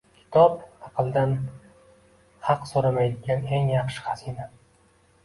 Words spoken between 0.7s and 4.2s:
aqldan haq so‘ramaydigan eng yaxshi